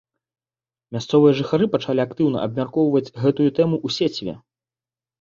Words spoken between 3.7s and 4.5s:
ў сеціве.